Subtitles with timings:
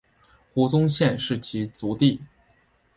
[0.51, 2.21] 胡宗宪是其族弟。